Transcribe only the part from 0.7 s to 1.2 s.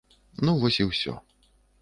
і ўсё.